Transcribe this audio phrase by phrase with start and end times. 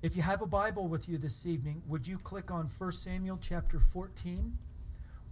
[0.00, 3.36] If you have a Bible with you this evening, would you click on 1 Samuel
[3.40, 4.56] chapter 14?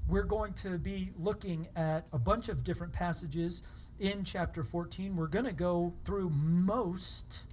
[0.09, 3.63] We're going to be looking at a bunch of different passages
[4.01, 5.15] in chapter 14.
[5.15, 7.47] We're going to go through most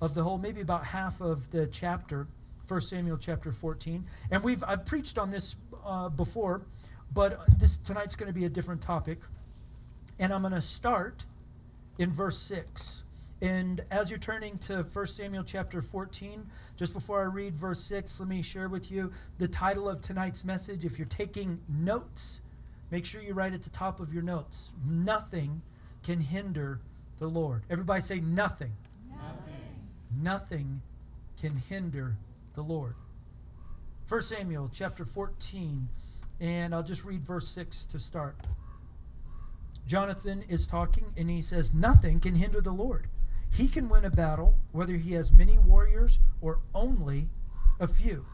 [0.00, 2.26] of the whole, maybe about half of the chapter,
[2.68, 4.06] 1 Samuel chapter 14.
[4.30, 6.62] And we've I've preached on this uh, before,
[7.12, 9.18] but this tonight's going to be a different topic.
[10.18, 11.26] And I'm going to start
[11.98, 13.04] in verse 6.
[13.40, 18.18] And as you're turning to 1 Samuel chapter 14, just before I read verse 6,
[18.20, 20.84] let me share with you the title of tonight's message.
[20.84, 22.40] If you're taking notes,
[22.90, 25.60] make sure you write at the top of your notes Nothing
[26.02, 26.80] can hinder
[27.18, 27.64] the Lord.
[27.68, 28.72] Everybody say, Nothing.
[29.10, 29.56] Nothing
[30.22, 30.82] Nothing
[31.38, 32.16] can hinder
[32.54, 32.94] the Lord.
[34.08, 35.88] 1 Samuel chapter 14,
[36.40, 38.36] and I'll just read verse 6 to start.
[39.86, 43.08] Jonathan is talking, and he says, Nothing can hinder the Lord.
[43.50, 47.28] He can win a battle, whether he has many warriors or only
[47.80, 48.26] a few.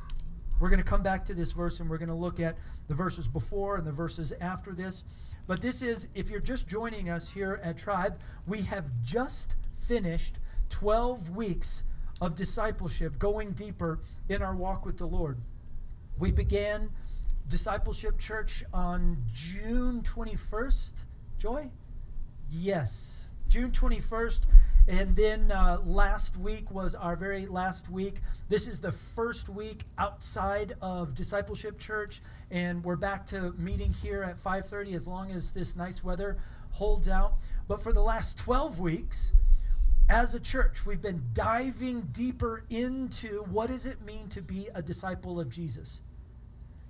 [0.61, 2.57] We're going to come back to this verse and we're going to look at
[2.89, 5.03] the verses before and the verses after this.
[5.47, 10.39] But this is, if you're just joining us here at Tribe, we have just finished
[10.69, 11.83] 12 weeks
[12.21, 15.41] of discipleship, going deeper in our walk with the Lord.
[16.17, 16.91] We began
[17.49, 21.05] Discipleship Church on June 21st.
[21.39, 21.71] Joy?
[22.49, 23.29] Yes.
[23.49, 24.47] June 21st.
[24.89, 28.21] And then uh, last week was our very last week.
[28.49, 34.25] This is the first week outside of Discipleship Church, and we're back to meeting here
[34.25, 36.37] at 5:30 as long as this nice weather
[36.73, 37.35] holds out.
[37.69, 39.31] But for the last 12 weeks,
[40.09, 44.83] as a church, we've been diving deeper into what does it mean to be a
[44.83, 46.01] disciple of Jesus.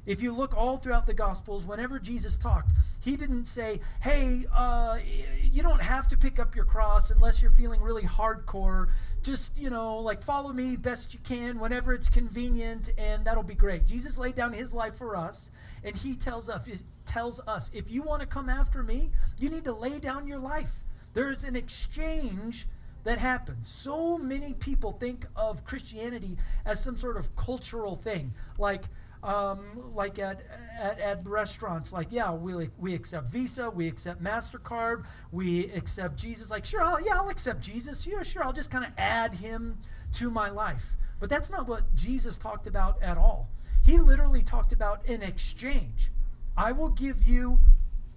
[0.04, 4.98] If you look all throughout the Gospels, whenever Jesus talked, he didn't say, hey, uh,
[5.42, 8.88] you don't have to pick up your cross unless you're feeling really hardcore.
[9.22, 13.54] Just, you know, like follow me best you can whenever it's convenient, and that'll be
[13.54, 13.86] great.
[13.86, 15.50] Jesus laid down his life for us,
[15.84, 19.64] and he tells us, tells us if you want to come after me, you need
[19.64, 20.82] to lay down your life.
[21.14, 22.66] There's an exchange
[23.04, 23.68] that happens.
[23.68, 28.84] So many people think of Christianity as some sort of cultural thing, like
[29.22, 30.42] um, like at,
[30.80, 36.50] at, at restaurants, like yeah, we we accept Visa, we accept Mastercard, we accept Jesus.
[36.50, 38.06] Like sure, I'll, yeah, I'll accept Jesus.
[38.06, 39.78] Yeah, sure, I'll just kind of add him
[40.14, 40.96] to my life.
[41.20, 43.48] But that's not what Jesus talked about at all.
[43.84, 46.10] He literally talked about an exchange.
[46.56, 47.60] I will give you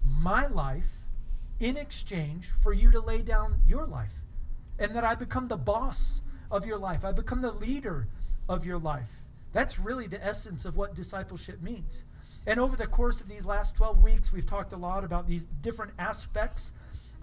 [0.03, 1.07] my life
[1.59, 4.23] in exchange for you to lay down your life
[4.77, 7.05] and that I become the boss of your life.
[7.05, 8.07] I become the leader
[8.49, 9.24] of your life.
[9.55, 12.03] That's really the essence of what discipleship means.
[12.45, 15.45] And over the course of these last 12 weeks, we've talked a lot about these
[15.45, 16.73] different aspects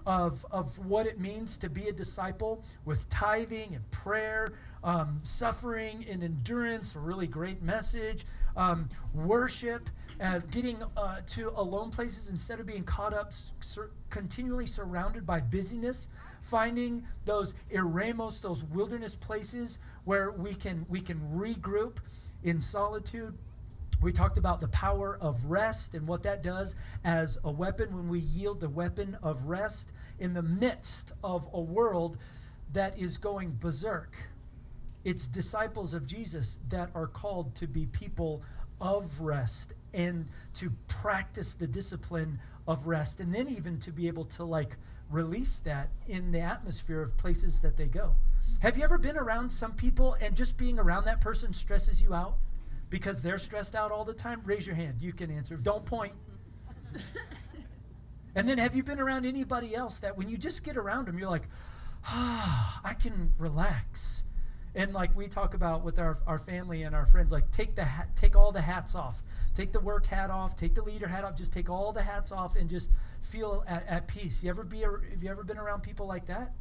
[0.03, 4.51] of, of what it means to be a disciple with tithing and prayer,
[4.83, 8.25] um, suffering and endurance, a really great message,
[8.57, 14.65] um, worship, uh, getting uh, to alone places instead of being caught up, sur- continually
[14.65, 16.07] surrounded by busyness
[16.43, 21.97] finding those eremos, those wilderness places where we can we can regroup
[22.43, 23.37] in solitude.
[24.01, 28.09] We talked about the power of rest and what that does as a weapon when
[28.09, 32.17] we yield the weapon of rest in the midst of a world
[32.73, 34.27] that is going berserk.
[35.05, 38.41] It's disciples of Jesus that are called to be people
[38.81, 44.25] of rest and to practice the discipline of rest and then even to be able
[44.25, 44.77] to like
[45.09, 48.15] release that in the atmosphere of places that they go.
[48.61, 52.13] Have you ever been around some people and just being around that person stresses you
[52.13, 52.37] out
[52.89, 54.41] because they're stressed out all the time?
[54.45, 55.01] Raise your hand.
[55.01, 55.57] You can answer.
[55.57, 56.13] Don't point.
[58.35, 61.17] and then have you been around anybody else that when you just get around them,
[61.19, 61.49] you're like,
[62.05, 64.23] ah, I can relax.
[64.75, 67.83] And like we talk about with our, our family and our friends, like take the
[67.83, 69.21] hat, take all the hats off
[69.53, 72.31] Take the work hat off, take the leader hat off, just take all the hats
[72.31, 72.89] off and just
[73.21, 74.43] feel at, at peace.
[74.43, 76.53] You ever be have you ever been around people like that?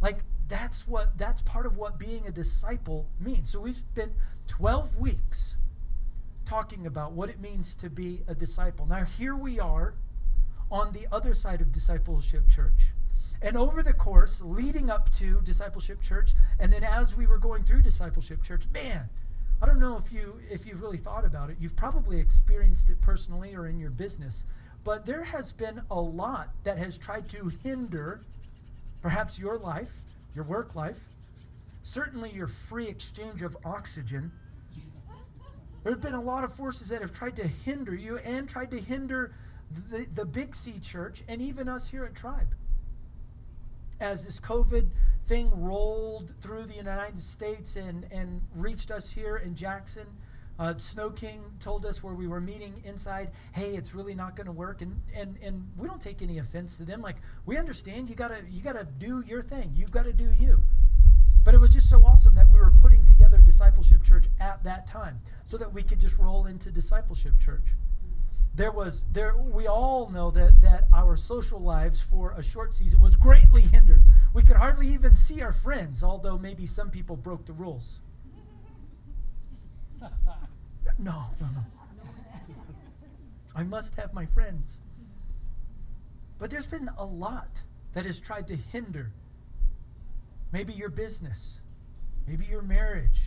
[0.00, 3.50] Like that's what that's part of what being a disciple means.
[3.50, 4.12] So we've spent
[4.46, 5.56] 12 weeks
[6.44, 8.86] talking about what it means to be a disciple.
[8.86, 9.94] Now here we are
[10.70, 12.92] on the other side of discipleship church.
[13.42, 17.64] And over the course leading up to discipleship church and then as we were going
[17.64, 19.08] through discipleship church, man,
[19.60, 21.56] I don't know if you if you've really thought about it.
[21.58, 24.44] You've probably experienced it personally or in your business,
[24.84, 28.20] but there has been a lot that has tried to hinder
[29.00, 30.02] perhaps your life,
[30.36, 31.04] your work life,
[31.82, 34.30] certainly your free exchange of oxygen.
[35.82, 38.70] There have been a lot of forces that have tried to hinder you and tried
[38.72, 39.34] to hinder
[39.70, 42.54] the, the Big C church and even us here at Tribe.
[43.98, 44.88] As this COVID
[45.24, 50.06] thing rolled through the United States and, and reached us here in Jackson.
[50.58, 54.46] Uh, Snow King told us where we were meeting inside, hey, it's really not going
[54.46, 57.02] to work, and, and and we don't take any offense to them.
[57.02, 59.72] Like we understand, you gotta you gotta do your thing.
[59.74, 60.62] You've got to do you.
[61.44, 64.86] But it was just so awesome that we were putting together discipleship church at that
[64.86, 67.74] time, so that we could just roll into discipleship church.
[68.54, 73.00] There was there we all know that that our social lives for a short season
[73.00, 74.02] was greatly hindered.
[74.32, 78.00] We could hardly even see our friends, although maybe some people broke the rules.
[80.98, 81.64] No, no, no.
[83.54, 84.80] I must have my friends.
[86.38, 87.62] But there's been a lot
[87.94, 89.12] that has tried to hinder
[90.52, 91.60] maybe your business,
[92.26, 93.22] maybe your marriage,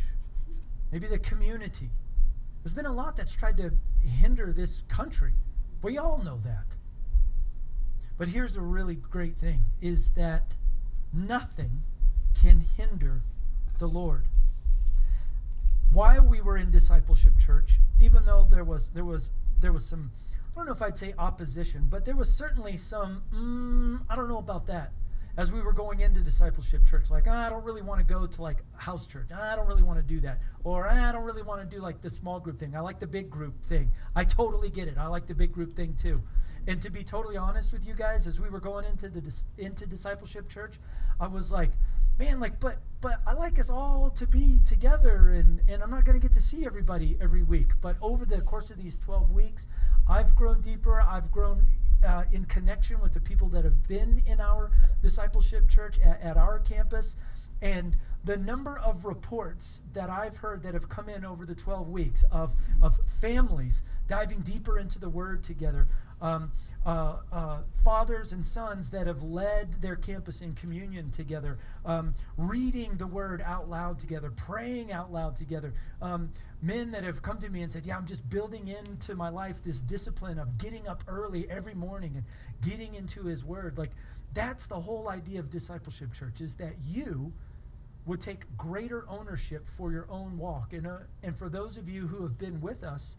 [0.92, 1.90] maybe the community.
[2.64, 3.74] There's been a lot that's tried to
[4.04, 5.34] hinder this country.
[5.82, 6.76] We all know that.
[8.18, 10.56] But here's a really great thing is that
[11.14, 11.84] nothing
[12.40, 13.22] can hinder
[13.78, 14.28] the Lord
[15.92, 20.12] while we were in discipleship church, even though there was there was there was some
[20.54, 24.30] I don't know if I'd say opposition, but there was certainly some mm, I don't
[24.30, 24.92] know about that
[25.38, 28.28] as we were going into discipleship church like ah, i don't really want to go
[28.28, 29.30] to like house church.
[29.34, 30.42] Ah, i don't really want to do that.
[30.64, 32.76] Or ah, i don't really want to do like the small group thing.
[32.76, 33.90] I like the big group thing.
[34.16, 34.98] I totally get it.
[34.98, 36.24] I like the big group thing too.
[36.68, 39.22] And to be totally honest with you guys as we were going into the
[39.58, 40.76] into discipleship church
[41.20, 41.72] i was like
[42.20, 46.04] man, like, but but I like us all to be together, and and I'm not
[46.04, 47.72] going to get to see everybody every week.
[47.82, 49.66] But over the course of these 12 weeks,
[50.08, 51.02] I've grown deeper.
[51.02, 51.66] I've grown
[52.06, 54.72] uh, in connection with the people that have been in our
[55.02, 57.16] discipleship church at, at our campus.
[57.62, 61.90] And the number of reports that I've heard that have come in over the 12
[61.90, 65.88] weeks of, of families diving deeper into the Word together,
[66.22, 66.52] um,
[66.86, 72.98] uh, uh, fathers and sons that have led their campus in communion together, um, reading
[72.98, 75.74] the word out loud together, praying out loud together.
[76.02, 76.32] Um,
[76.62, 79.64] men that have come to me and said, Yeah, I'm just building into my life
[79.64, 82.26] this discipline of getting up early every morning and
[82.62, 83.78] getting into his word.
[83.78, 83.92] Like,
[84.34, 87.34] that's the whole idea of discipleship church is that you
[88.06, 90.74] would take greater ownership for your own walk.
[90.74, 93.16] And, uh, and for those of you who have been with us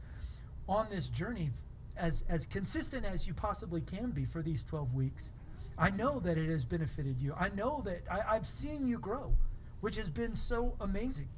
[0.68, 1.50] on this journey
[1.96, 5.32] as, as consistent as you possibly can be for these 12 weeks.
[5.78, 7.34] I know that it has benefited you.
[7.38, 9.34] I know that I, I've seen you grow,
[9.80, 11.28] which has been so amazing.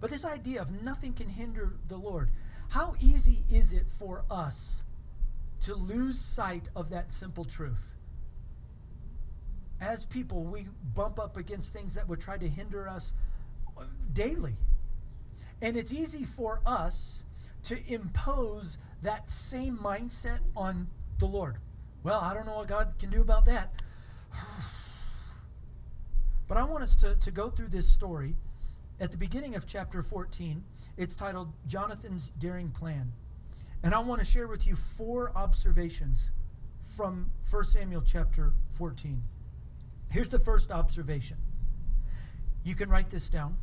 [0.00, 2.30] But this idea of nothing can hinder the Lord,
[2.70, 4.82] how easy is it for us
[5.60, 7.94] to lose sight of that simple truth?
[9.80, 13.12] As people, we bump up against things that would try to hinder us
[13.76, 14.54] uh, daily.
[15.60, 17.22] And it's easy for us
[17.64, 20.88] to impose that same mindset on
[21.18, 21.58] the Lord.
[22.02, 23.82] Well, I don't know what God can do about that.
[26.48, 28.36] but I want us to, to go through this story.
[29.00, 30.64] At the beginning of chapter 14,
[30.96, 33.12] it's titled Jonathan's Daring Plan.
[33.82, 36.30] And I want to share with you four observations
[36.96, 39.22] from 1 Samuel chapter 14.
[40.10, 41.38] Here's the first observation.
[42.64, 43.56] You can write this down.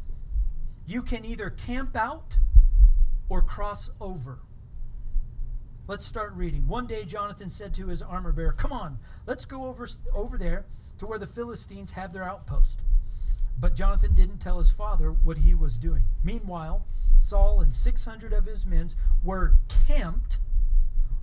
[0.86, 2.38] You can either camp out
[3.30, 4.40] or cross over.
[5.90, 6.68] Let's start reading.
[6.68, 10.68] One day Jonathan said to his armor bearer, Come on, let's go over, over there
[11.00, 12.84] to where the Philistines have their outpost.
[13.60, 16.04] But Jonathan didn't tell his father what he was doing.
[16.24, 16.86] Meanwhile,
[17.20, 18.90] Saul and 600 of his men
[19.24, 19.56] were
[19.88, 20.38] camped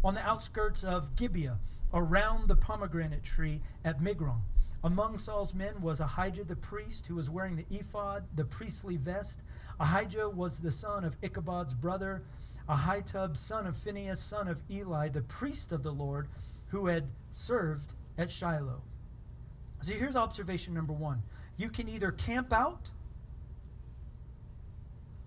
[0.03, 1.59] on the outskirts of Gibeah
[1.95, 4.41] around the pomegranate tree at Migron.
[4.83, 9.45] Among Saul's men was Ahijah the priest, who was wearing the ephod, the priestly vest.
[9.79, 12.25] Ahijah was the son of Ichabod's brother,
[12.69, 16.29] Ahitub, son of Phinehas, son of Eli, the priest of the Lord,
[16.69, 18.83] who had served at Shiloh.
[19.83, 21.23] So here's observation number one
[21.57, 22.91] you can either camp out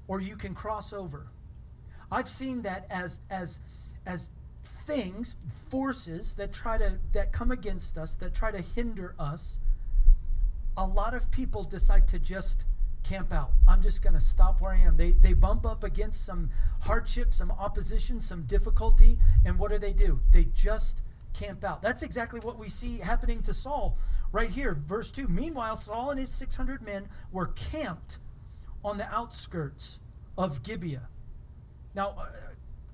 [0.08, 1.27] or you can cross over.
[2.12, 3.60] I've seen that as, as,
[4.05, 4.31] as
[4.63, 5.36] things,
[5.69, 9.60] forces that try to that come against us, that try to hinder us.
[10.75, 12.65] A lot of people decide to just
[13.09, 13.51] camp out.
[13.67, 14.97] I'm just going to stop where I am.
[14.97, 16.49] They, they bump up against some
[16.81, 20.21] hardship, some opposition, some difficulty, and what do they do?
[20.31, 21.01] They just
[21.33, 21.81] camp out.
[21.81, 23.97] That's exactly what we see happening to Saul
[24.31, 24.73] right here.
[24.73, 28.17] Verse 2 Meanwhile, Saul and his 600 men were camped
[28.83, 29.99] on the outskirts
[30.37, 31.09] of Gibeah.
[31.95, 32.25] Now, uh,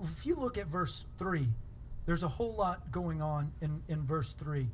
[0.01, 1.49] if you look at verse 3,
[2.05, 4.69] there's a whole lot going on in, in verse 3.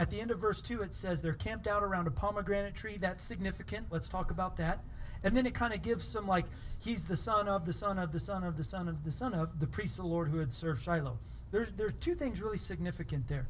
[0.00, 2.96] At the end of verse 2, it says they're camped out around a pomegranate tree.
[2.98, 3.88] That's significant.
[3.90, 4.82] Let's talk about that.
[5.22, 6.46] And then it kind of gives some, like,
[6.78, 9.34] he's the son of, the son of, the son of, the son of, the son
[9.34, 11.18] of, the priest of the Lord who had served Shiloh.
[11.50, 13.46] There's, there's two things really significant there.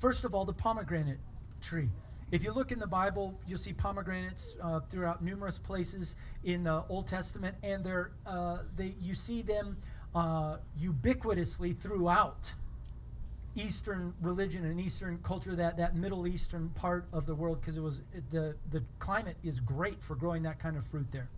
[0.00, 1.20] First of all, the pomegranate
[1.62, 1.90] tree.
[2.32, 6.82] If you look in the Bible, you'll see pomegranates uh, throughout numerous places in the
[6.88, 9.76] Old Testament, and they're, uh, they, you see them
[10.12, 12.54] uh, ubiquitously throughout
[13.56, 17.82] Eastern religion and Eastern culture, that, that Middle Eastern part of the world, because it
[17.82, 21.28] was the, the climate is great for growing that kind of fruit there.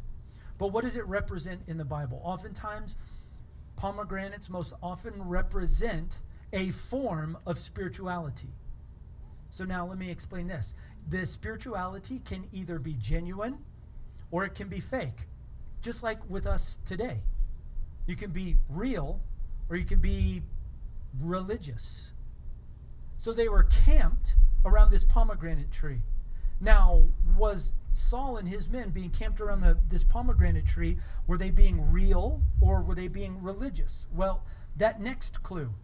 [0.58, 2.20] But what does it represent in the Bible?
[2.22, 2.96] Oftentimes,
[3.76, 6.20] pomegranates most often represent
[6.52, 8.48] a form of spirituality.
[9.50, 10.74] So now let me explain this.
[11.08, 13.58] The spirituality can either be genuine
[14.30, 15.26] or it can be fake,
[15.80, 17.20] just like with us today.
[18.06, 19.20] You can be real
[19.68, 20.42] or you can be
[21.20, 22.12] religious.
[23.16, 26.02] So they were camped around this pomegranate tree.
[26.60, 27.04] Now,
[27.36, 31.92] was Saul and his men being camped around the, this pomegranate tree, were they being
[31.92, 34.06] real or were they being religious?
[34.12, 34.44] Well,
[34.76, 35.74] that next clue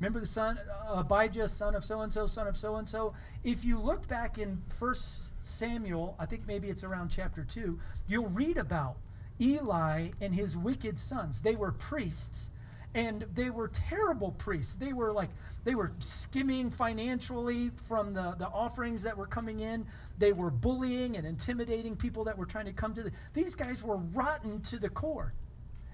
[0.00, 3.14] Remember the son, uh, Abijah, son of so and so, son of so and so?
[3.44, 8.28] If you look back in First Samuel, I think maybe it's around chapter 2, you'll
[8.28, 8.96] read about
[9.40, 11.40] Eli and his wicked sons.
[11.40, 12.50] They were priests
[12.94, 14.74] and they were terrible priests.
[14.74, 15.30] They were like,
[15.64, 19.86] they were skimming financially from the, the offerings that were coming in.
[20.16, 23.10] They were bullying and intimidating people that were trying to come to the.
[23.32, 25.32] These guys were rotten to the core.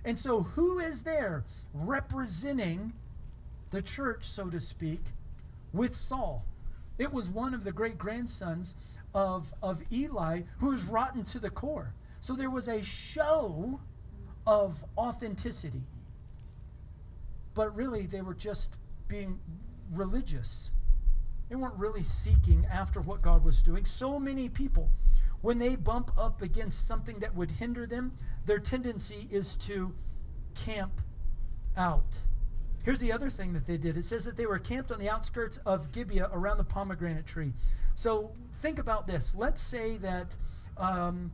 [0.04, 2.92] And so, who is there representing
[3.70, 5.00] the church, so to speak,
[5.72, 6.44] with Saul.
[6.98, 8.74] It was one of the great grandsons
[9.14, 11.94] of, of Eli who was rotten to the core.
[12.20, 13.80] So there was a show
[14.46, 15.82] of authenticity.
[17.54, 18.76] But really, they were just
[19.08, 19.40] being
[19.92, 20.70] religious.
[21.48, 23.84] They weren't really seeking after what God was doing.
[23.84, 24.90] So many people,
[25.40, 28.12] when they bump up against something that would hinder them,
[28.46, 29.94] their tendency is to
[30.54, 31.00] camp
[31.76, 32.20] out.
[32.82, 35.10] Here's the other thing that they did it says that they were camped on the
[35.10, 37.52] outskirts of Gibeah around the pomegranate tree.
[37.94, 39.34] So think about this.
[39.34, 40.36] Let's say that.
[40.78, 41.32] Um,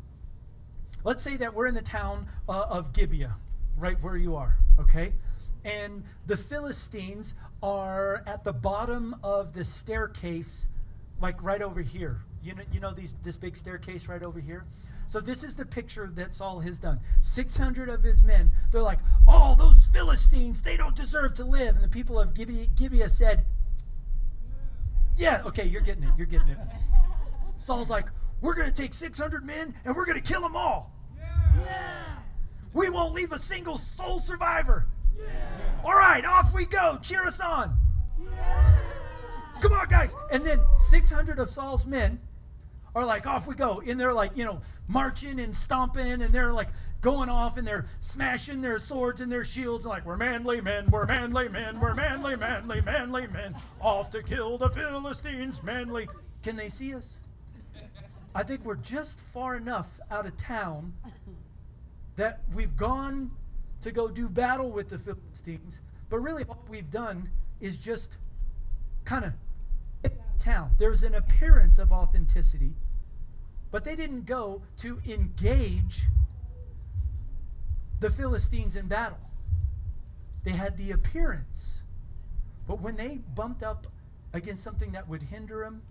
[1.05, 3.37] let's say that we're in the town uh, of Gibeah,
[3.77, 5.13] right where you are, okay?
[5.67, 10.69] And the Philistines are at the bottom of the staircase,
[11.21, 12.21] like right over here.
[12.41, 14.65] You know, you know these, this big staircase right over here?
[15.09, 17.01] So this is the picture that Saul has done.
[17.23, 21.75] 600 of his men, they're like, oh, those Philistines, they don't deserve to live.
[21.75, 23.45] And the people of Gibeah, Gibeah said,
[25.17, 26.59] yeah, okay, you're getting it, you're getting it.
[27.57, 28.07] Saul's like,
[28.41, 30.93] we're going to take 600 men and we're going to kill them all.
[31.59, 32.19] Yeah.
[32.73, 34.87] We won't leave a single soul survivor.
[35.19, 35.25] Yeah.
[35.85, 36.99] All right, off we go.
[37.03, 37.77] Cheer us on.
[38.21, 38.79] Yeah.
[39.61, 40.15] Come on, guys.
[40.31, 42.21] And then 600 of Saul's men
[42.95, 43.83] are like, off we go.
[43.87, 46.69] And they're like, you know, marching and stomping and they're like
[47.03, 50.91] going off and they're smashing their swords and their shields and like, we're manly men,
[50.91, 56.09] we're manly men, we're manly, manly, manly men, off to kill the Philistines, manly.
[56.43, 57.19] Can they see us?
[58.35, 60.95] I think we're just far enough out of town
[62.17, 63.31] that we've gone
[63.87, 68.19] to go do battle with the Philistines, but really what we've done is just
[69.05, 69.33] kind of
[70.39, 70.73] town.
[70.79, 72.75] There's an appearance of authenticity
[73.71, 76.07] but they didn't go to engage
[78.01, 79.19] the Philistines in battle.
[80.45, 81.83] They had the appearance.
[82.67, 83.87] But when they bumped up
[84.33, 85.83] against something that would hinder them,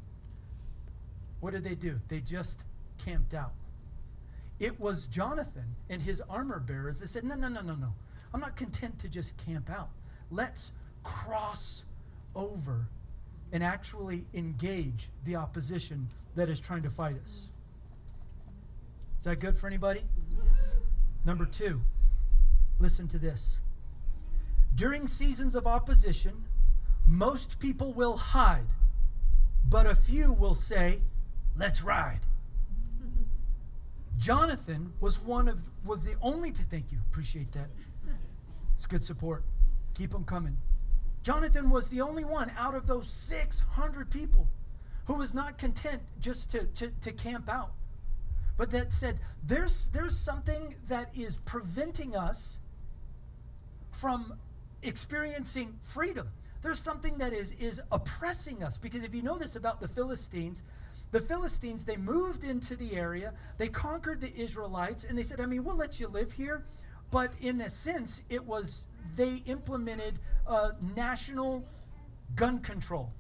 [1.40, 1.98] what did they do?
[2.08, 2.66] They just
[2.98, 3.54] camped out.
[4.60, 7.94] It was Jonathan and his armor bearers that said, No, no, no, no, no.
[8.34, 9.90] I'm not content to just camp out.
[10.32, 10.72] Let's
[11.04, 11.86] cross
[12.36, 12.88] over
[13.52, 17.48] and actually engage the opposition that is trying to fight us.
[19.18, 20.02] Is that good for anybody?
[21.24, 21.82] Number two,
[22.80, 23.60] listen to this.
[24.74, 26.46] During seasons of opposition,
[27.08, 28.68] most people will hide,
[29.68, 31.02] but a few will say,
[31.58, 32.20] Let's ride.
[34.18, 37.68] Jonathan was one of was the only thank you appreciate that.
[38.74, 39.44] It's good support.
[39.94, 40.58] Keep them coming.
[41.24, 44.48] Jonathan was the only one out of those 600 people
[45.06, 47.72] who was not content just to, to, to camp out.
[48.58, 52.60] But that said there's there's something that is preventing us
[53.92, 54.36] from
[54.82, 56.30] experiencing freedom.
[56.62, 60.64] There's something that is is oppressing us because if you know this about the philistines
[61.16, 65.46] the philistines they moved into the area they conquered the israelites and they said i
[65.46, 66.66] mean we'll let you live here
[67.10, 71.66] but in a sense it was they implemented uh, national
[72.36, 73.14] gun control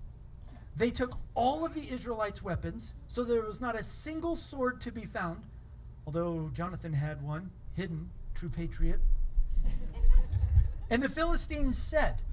[0.75, 4.92] they took all of the Israelites' weapons, so there was not a single sword to
[4.92, 5.44] be found,
[6.06, 9.00] although Jonathan had one hidden, true patriot.
[10.90, 12.24] and the Philistines said,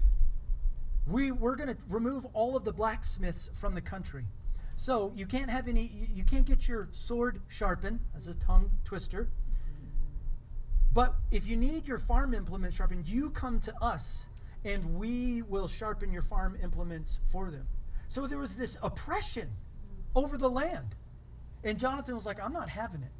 [1.06, 4.24] we, We're going to remove all of the blacksmiths from the country.
[4.76, 9.28] So you can't have any, you, can't get your sword sharpened as a tongue twister.
[10.92, 14.26] But if you need your farm implement sharpened, you come to us
[14.64, 17.66] and we will sharpen your farm implements for them.
[18.08, 19.50] So there was this oppression
[20.14, 20.94] over the land.
[21.64, 23.12] And Jonathan was like, I'm not having it.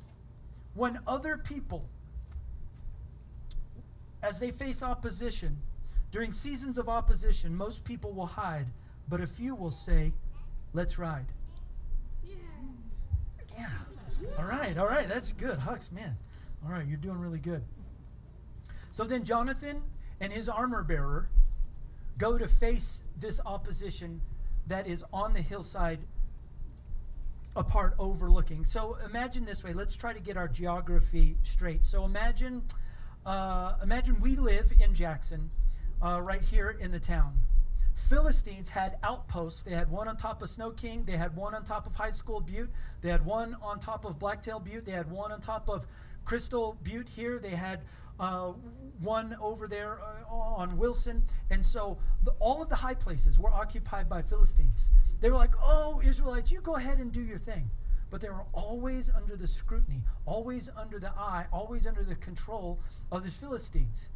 [0.75, 1.89] When other people,
[4.23, 5.59] as they face opposition,
[6.11, 8.67] during seasons of opposition, most people will hide,
[9.09, 10.13] but a few will say,
[10.75, 11.27] Let's ride.
[13.57, 13.69] Yeah.
[14.39, 15.61] All right, all right, that's good.
[15.61, 16.17] Hux, man.
[16.65, 17.65] All right, you're doing really good.
[18.91, 19.83] So then Jonathan
[20.21, 21.29] and his armor bearer
[22.19, 24.21] go to face this opposition
[24.67, 26.01] that is on the hillside
[27.57, 28.65] apart overlooking.
[28.65, 29.73] So imagine this way.
[29.73, 31.85] Let's try to get our geography straight.
[31.85, 32.63] So imagine,
[33.27, 35.51] uh, imagine we live in Jackson,
[36.03, 37.39] uh, right here in the town.
[37.95, 39.63] Philistines had outposts.
[39.63, 41.05] They had one on top of Snow King.
[41.05, 42.71] They had one on top of High School Butte.
[43.01, 44.85] They had one on top of Blacktail Butte.
[44.85, 45.87] They had one on top of
[46.25, 47.39] Crystal Butte here.
[47.39, 47.81] They had
[48.19, 48.53] uh,
[49.01, 51.25] one over there uh, on Wilson.
[51.51, 54.91] And so the, all of the high places were occupied by Philistines.
[55.21, 57.71] They were like, oh, Israelites, you go ahead and do your thing.
[58.11, 62.81] But they were always under the scrutiny, always under the eye, always under the control
[63.11, 64.09] of the Philistines.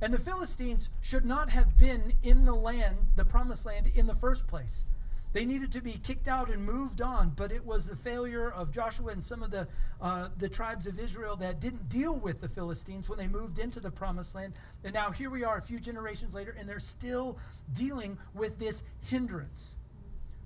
[0.00, 4.14] And the Philistines should not have been in the land, the promised land, in the
[4.14, 4.84] first place.
[5.32, 8.72] They needed to be kicked out and moved on, but it was the failure of
[8.72, 9.68] Joshua and some of the,
[10.00, 13.78] uh, the tribes of Israel that didn't deal with the Philistines when they moved into
[13.78, 14.54] the promised land.
[14.82, 17.38] And now here we are a few generations later, and they're still
[17.72, 19.76] dealing with this hindrance.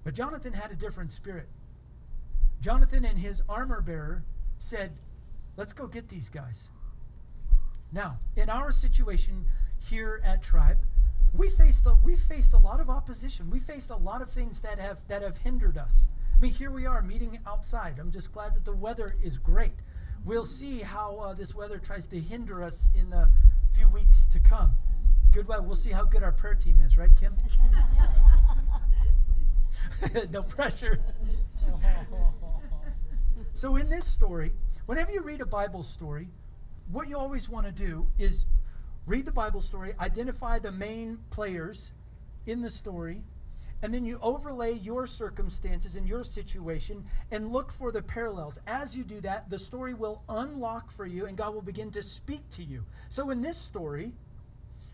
[0.02, 1.48] But Jonathan had a different spirit.
[2.60, 4.24] Jonathan and his armor bearer
[4.58, 4.92] said,
[5.56, 6.68] Let's go get these guys.
[7.94, 9.46] Now, in our situation
[9.78, 10.78] here at Tribe,
[11.32, 13.50] we faced a, we faced a lot of opposition.
[13.50, 16.08] We faced a lot of things that have that have hindered us.
[16.36, 18.00] I mean, here we are meeting outside.
[18.00, 19.74] I'm just glad that the weather is great.
[20.24, 23.30] We'll see how uh, this weather tries to hinder us in the
[23.72, 24.74] few weeks to come.
[25.30, 25.46] Good.
[25.46, 25.62] Weather.
[25.62, 27.36] We'll see how good our prayer team is, right, Kim?
[30.32, 31.00] no pressure.
[33.52, 34.52] so, in this story,
[34.86, 36.30] whenever you read a Bible story,
[36.90, 38.44] what you always want to do is
[39.06, 41.92] read the Bible story, identify the main players
[42.46, 43.22] in the story,
[43.82, 48.58] and then you overlay your circumstances and your situation and look for the parallels.
[48.66, 52.02] As you do that, the story will unlock for you and God will begin to
[52.02, 52.86] speak to you.
[53.10, 54.12] So, in this story,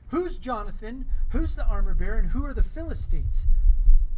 [0.09, 1.07] who's Jonathan?
[1.29, 2.19] Who's the armor bearer?
[2.19, 3.47] And who are the Philistines?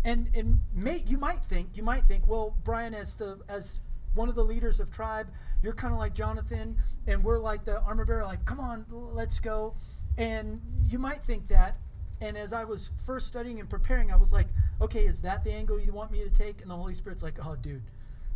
[0.04, 3.78] And, and may, you might think, you might think, well, Brian, as the as
[4.14, 5.28] one of the leaders of tribe,
[5.62, 9.38] you're kind of like Jonathan, and we're like the armor bearer, like, come on, let's
[9.38, 9.74] go.
[10.18, 11.78] And you might think that.
[12.20, 14.46] And as I was first studying and preparing, I was like,
[14.80, 16.60] okay, is that the angle you want me to take?
[16.60, 17.82] And the Holy Spirit's like, oh, dude,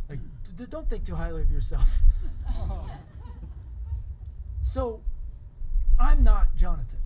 [0.09, 0.19] like,
[0.55, 1.99] d- don't think too highly of yourself.
[4.61, 5.01] so,
[5.99, 6.99] I'm not Jonathan.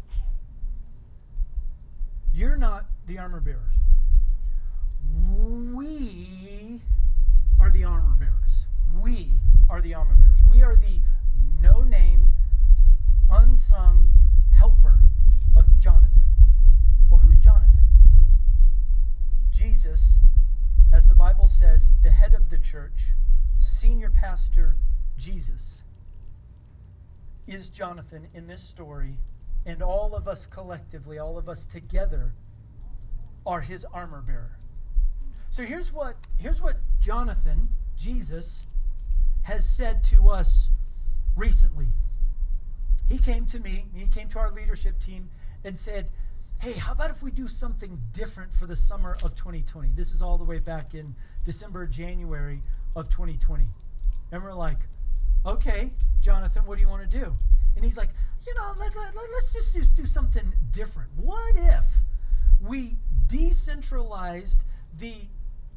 [2.34, 3.76] You're not the armor bearers.
[5.74, 6.82] We
[7.60, 8.41] are the armor bearers.
[9.00, 9.32] We
[9.70, 10.44] are the armor bearers.
[10.50, 11.00] We are the
[11.60, 12.30] no named,
[13.30, 14.10] unsung
[14.54, 15.00] helper
[15.56, 16.24] of Jonathan.
[17.10, 17.88] Well, who's Jonathan?
[19.52, 20.20] Jesus,
[20.92, 23.14] as the Bible says, the head of the church,
[23.60, 24.76] senior pastor
[25.18, 25.84] Jesus,
[27.48, 29.18] is Jonathan in this story,
[29.66, 32.34] and all of us collectively, all of us together,
[33.46, 34.58] are his armor bearer.
[35.50, 38.68] So here's what here's what Jonathan, Jesus,
[39.44, 40.70] has said to us
[41.36, 41.88] recently.
[43.10, 45.30] He came to me, he came to our leadership team
[45.64, 46.10] and said,
[46.62, 49.94] Hey, how about if we do something different for the summer of 2020?
[49.96, 52.62] This is all the way back in December, January
[52.96, 53.68] of 2020.
[54.32, 54.78] And we're like,
[55.46, 57.36] Okay, Jonathan, what do you want to do?
[57.76, 58.10] And he's like,
[58.46, 61.10] You know, let, let, let, let's just, just do something different.
[61.18, 61.86] What if
[62.62, 64.64] we decentralized
[64.98, 65.14] the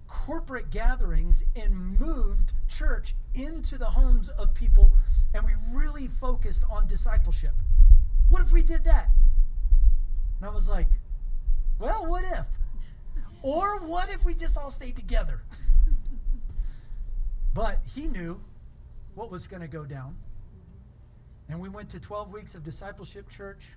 [0.07, 4.93] corporate gatherings and moved church into the homes of people
[5.35, 7.55] and we really focused on discipleship.
[8.29, 9.11] What if we did that?
[10.39, 10.89] And I was like,
[11.79, 12.47] well, what if?
[13.43, 15.43] Or what if we just all stayed together?
[17.55, 18.41] but he knew
[19.15, 20.17] what was going to go down.
[21.49, 23.73] And we went to 12 weeks of discipleship church,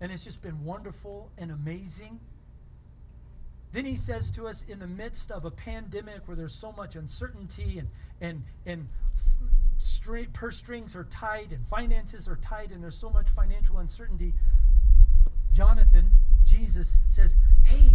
[0.00, 2.20] and it's just been wonderful and amazing.
[3.74, 6.94] Then he says to us in the midst of a pandemic where there's so much
[6.94, 7.88] uncertainty and,
[8.20, 8.88] and, and
[10.32, 14.32] purse strings are tight and finances are tight and there's so much financial uncertainty,
[15.52, 16.12] Jonathan,
[16.44, 17.94] Jesus, says, Hey,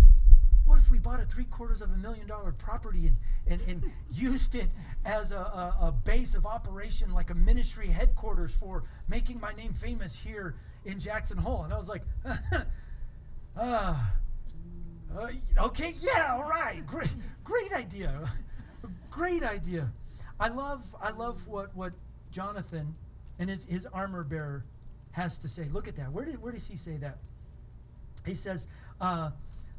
[0.66, 3.16] what if we bought a three quarters of a million dollar property and,
[3.48, 4.68] and, and used it
[5.06, 9.72] as a, a, a base of operation, like a ministry headquarters for making my name
[9.72, 11.64] famous here in Jackson Hole?
[11.64, 12.04] And I was like,
[13.58, 13.96] uh,
[15.16, 15.28] uh,
[15.66, 18.30] okay, yeah, all right, great, great idea,
[19.10, 19.92] great idea.
[20.40, 21.94] I love, I love what, what
[22.32, 22.96] Jonathan
[23.38, 24.64] and his, his armor bearer
[25.12, 25.68] has to say.
[25.72, 26.12] Look at that.
[26.12, 27.18] Where, did, where does he say that?
[28.26, 28.68] He says,
[29.02, 29.32] uh,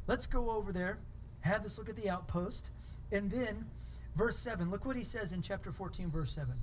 [0.07, 0.99] let's go over there,
[1.41, 2.69] have this look at the outpost,
[3.11, 3.65] and then
[4.15, 4.69] verse 7.
[4.69, 6.53] Look what he says in chapter 14, verse 7.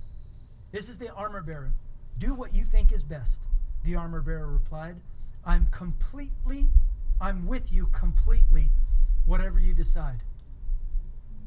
[0.71, 1.73] This is the armor bearer.
[2.17, 3.41] Do what you think is best.
[3.83, 4.97] The armor bearer replied,
[5.45, 6.67] I'm completely,
[7.21, 8.69] I'm with you completely,
[9.25, 10.23] whatever you decide.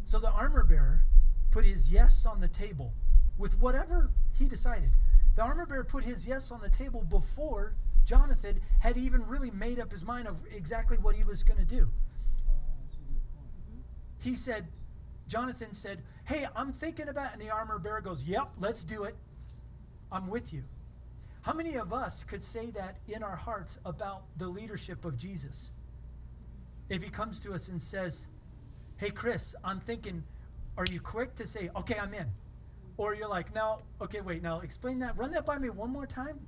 [0.05, 1.05] So the armor bearer
[1.51, 2.93] put his yes on the table
[3.39, 4.91] with whatever he decided.
[5.37, 9.79] The armor bearer put his yes on the table before Jonathan had even really made
[9.79, 11.89] up his mind of exactly what he was going to do.
[14.21, 14.69] He said,
[15.29, 19.17] Jonathan said, Hey, I'm thinking about, and the armor bearer goes, Yep, let's do it.
[20.11, 20.65] I'm with you.
[21.43, 25.73] How many of us could say that in our hearts about the leadership of Jesus?
[26.89, 28.29] If he comes to us and says,
[28.97, 30.23] Hey, Chris, I'm thinking,
[30.79, 32.29] are you quick to say, Okay, I'm in?
[32.97, 35.19] Or you're like, No, okay, wait, now explain that.
[35.19, 36.39] Run that by me one more time.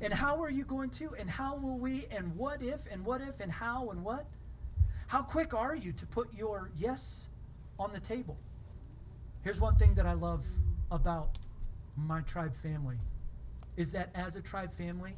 [0.00, 1.14] And how are you going to?
[1.18, 2.06] And how will we?
[2.10, 2.86] And what if?
[2.90, 3.38] And what if?
[3.40, 3.90] And how?
[3.90, 4.26] And what?
[5.08, 7.28] How quick are you to put your yes
[7.78, 8.38] on the table?
[9.42, 10.46] Here's one thing that I love
[10.90, 11.38] about
[11.96, 12.96] my tribe family
[13.76, 15.16] is that as a tribe family,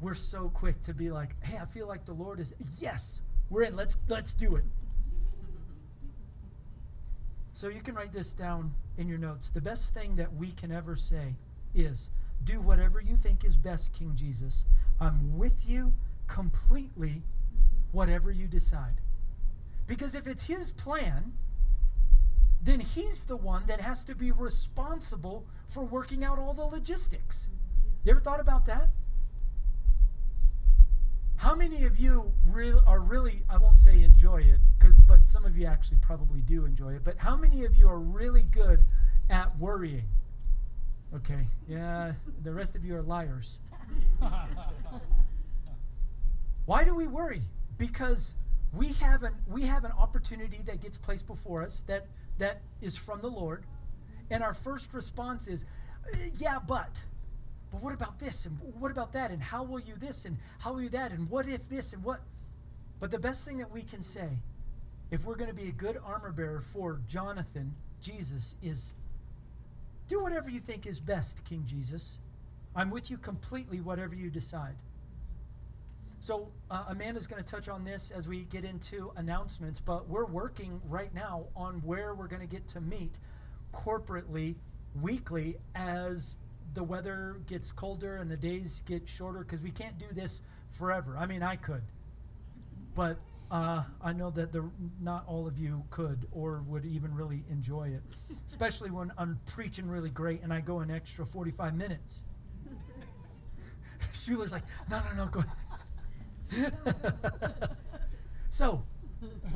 [0.00, 3.62] we're so quick to be like, "Hey, I feel like the Lord is yes, we're
[3.62, 3.76] in.
[3.76, 4.64] Let's let's do it."
[7.52, 9.50] So you can write this down in your notes.
[9.50, 11.36] The best thing that we can ever say
[11.74, 12.10] is,
[12.42, 14.64] "Do whatever you think is best, King Jesus.
[14.98, 15.94] I'm with you
[16.26, 17.24] completely
[17.92, 19.00] whatever you decide."
[19.86, 21.36] Because if it's his plan,
[22.62, 27.48] then he's the one that has to be responsible for working out all the logistics.
[28.04, 28.90] You ever thought about that?
[31.36, 34.58] How many of you re- are really, I won't say enjoy it,
[35.06, 37.98] but some of you actually probably do enjoy it, but how many of you are
[37.98, 38.84] really good
[39.30, 40.04] at worrying?
[41.14, 43.58] Okay, yeah, the rest of you are liars.
[46.66, 47.42] Why do we worry?
[47.78, 48.34] Because
[48.72, 52.06] we have an we have an opportunity that gets placed before us that
[52.38, 53.64] that is from the Lord,
[54.30, 55.64] and our first response is,
[56.36, 57.04] "Yeah, but."
[57.70, 58.46] But what about this?
[58.46, 59.30] And what about that?
[59.30, 60.24] And how will you this?
[60.24, 61.12] And how will you that?
[61.12, 61.92] And what if this?
[61.92, 62.20] And what?
[62.98, 64.38] But the best thing that we can say,
[65.10, 68.92] if we're going to be a good armor bearer for Jonathan, Jesus, is
[70.08, 72.18] do whatever you think is best, King Jesus.
[72.74, 74.74] I'm with you completely, whatever you decide.
[76.20, 80.26] So, uh, Amanda's going to touch on this as we get into announcements, but we're
[80.26, 83.18] working right now on where we're going to get to meet
[83.72, 84.56] corporately,
[85.00, 86.36] weekly, as
[86.74, 91.16] the weather gets colder and the days get shorter, because we can't do this forever.
[91.18, 91.82] I mean, I could,
[92.94, 93.18] but
[93.50, 97.88] uh, I know that the, not all of you could or would even really enjoy
[97.88, 98.02] it,
[98.46, 102.22] especially when I'm preaching really great and I go an extra 45 minutes.
[104.12, 105.44] Schuler's like, no, no, no, go
[106.52, 106.72] ahead.
[108.50, 108.84] so,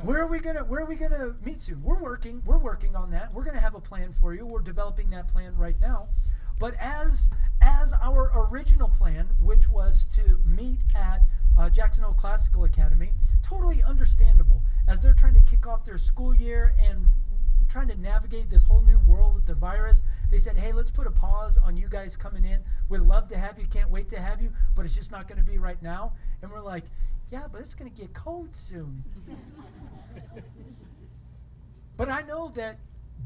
[0.03, 1.81] where are we gonna where are we gonna meet soon?
[1.83, 3.33] We're working we're working on that.
[3.33, 4.45] We're gonna have a plan for you.
[4.45, 6.09] We're developing that plan right now.
[6.59, 7.29] But as
[7.61, 11.23] as our original plan, which was to meet at
[11.57, 16.33] uh, Jackson Hole Classical Academy, totally understandable as they're trying to kick off their school
[16.33, 17.07] year and
[17.67, 20.03] trying to navigate this whole new world with the virus.
[20.29, 22.59] They said, hey, let's put a pause on you guys coming in.
[22.89, 25.39] We'd love to have you, can't wait to have you, but it's just not going
[25.39, 26.13] to be right now.
[26.41, 26.85] And we're like,
[27.35, 29.03] yeah, but it's going to get cold soon.
[31.97, 32.79] but I know that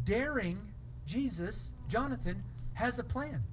[0.03, 0.73] daring
[1.05, 2.43] Jesus, Jonathan,
[2.73, 3.43] has a plan.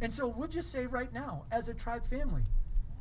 [0.00, 2.42] And so we'll just say right now, as a tribe family,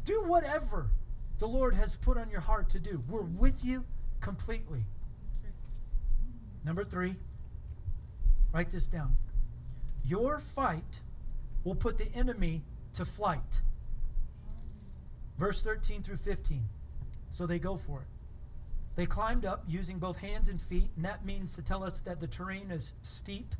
[0.06, 0.92] do whatever
[1.40, 3.04] the Lord has put on your heart to do.
[3.10, 3.84] We're with you
[4.20, 4.86] completely.
[6.64, 7.16] Number three,
[8.54, 9.16] write this down.
[10.06, 11.02] Your fight
[11.64, 12.62] will put the enemy
[12.94, 13.62] to flight.
[15.40, 16.70] Verse 13 through 15.
[17.32, 18.08] So they go for it.
[18.96, 22.20] They climbed up using both hands and feet, and that means to tell us that
[22.20, 23.56] the terrain is steep.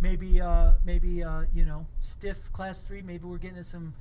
[0.00, 3.02] Maybe, uh, maybe uh, you know, stiff class three.
[3.02, 3.94] Maybe we're getting to some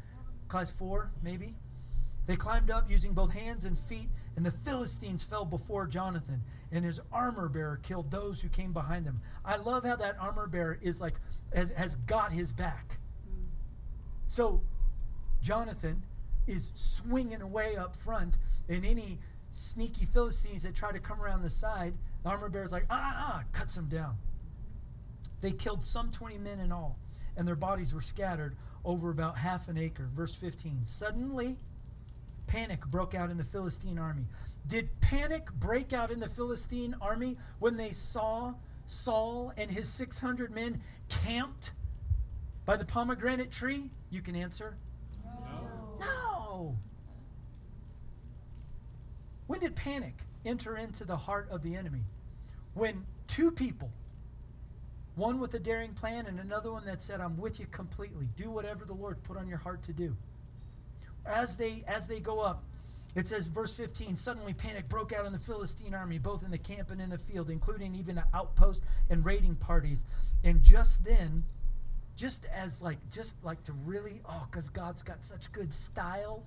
[0.47, 1.55] class four, maybe.
[2.27, 6.83] They climbed up using both hands and feet, and the Philistines fell before Jonathan, and
[6.83, 9.21] his armor bearer killed those who came behind him.
[9.43, 11.15] I love how that armor bearer is like
[11.53, 12.97] has, has got his back.
[14.27, 14.61] So
[15.41, 16.03] Jonathan
[16.47, 18.37] is swinging away up front,
[18.69, 19.19] and any
[19.51, 23.33] sneaky Philistines that try to come around the side, the armor bearer's like, ah, ah,
[23.35, 24.17] ah, cuts them down.
[25.41, 26.97] They killed some 20 men in all,
[27.37, 30.09] and their bodies were scattered over about half an acre.
[30.13, 30.85] Verse 15.
[30.85, 31.57] Suddenly,
[32.47, 34.25] panic broke out in the Philistine army.
[34.67, 38.55] Did panic break out in the Philistine army when they saw
[38.85, 41.71] Saul and his 600 men camped
[42.65, 43.91] by the pomegranate tree?
[44.09, 44.77] You can answer.
[45.99, 46.24] No.
[46.55, 46.77] No.
[49.47, 52.03] When did panic enter into the heart of the enemy?
[52.73, 53.91] When two people,
[55.15, 58.27] one with a daring plan and another one that said, I'm with you completely.
[58.35, 60.17] Do whatever the Lord put on your heart to do.
[61.25, 62.63] As they as they go up,
[63.15, 66.57] it says, verse 15, suddenly panic broke out in the Philistine army, both in the
[66.57, 70.03] camp and in the field, including even the outpost and raiding parties.
[70.43, 71.45] And just then,
[72.15, 76.43] just as like, just like to really, oh, because God's got such good style.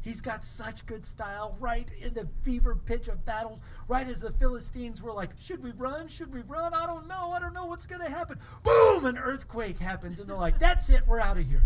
[0.00, 4.32] He's got such good style right in the fever pitch of battle, right as the
[4.32, 6.08] Philistines were like, Should we run?
[6.08, 6.74] Should we run?
[6.74, 7.30] I don't know.
[7.30, 8.38] I don't know what's going to happen.
[8.62, 9.06] Boom!
[9.06, 11.06] An earthquake happens, and they're like, That's it.
[11.06, 11.62] We're out of here.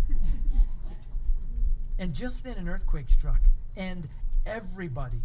[1.98, 3.40] and just then, an earthquake struck
[3.78, 4.08] and
[4.44, 5.22] everybody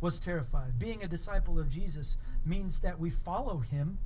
[0.00, 0.78] was terrified.
[0.78, 3.98] Being a disciple of Jesus means that we follow him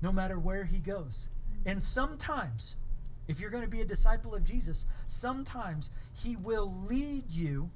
[0.00, 1.28] no matter where he goes.
[1.66, 2.76] And sometimes,
[3.26, 7.70] if you're going to be a disciple of Jesus, sometimes he will lead you